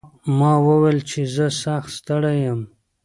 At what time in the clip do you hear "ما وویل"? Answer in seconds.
0.37-0.99